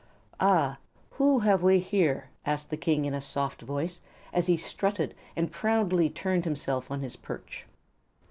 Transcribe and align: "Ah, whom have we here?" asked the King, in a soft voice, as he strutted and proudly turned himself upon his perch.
"Ah, 0.39 0.79
whom 1.11 1.41
have 1.41 1.61
we 1.61 1.77
here?" 1.77 2.31
asked 2.43 2.71
the 2.71 2.75
King, 2.75 3.05
in 3.05 3.13
a 3.13 3.21
soft 3.21 3.61
voice, 3.61 4.01
as 4.33 4.47
he 4.47 4.57
strutted 4.57 5.13
and 5.35 5.51
proudly 5.51 6.09
turned 6.09 6.43
himself 6.43 6.85
upon 6.85 7.01
his 7.01 7.15
perch. 7.15 7.67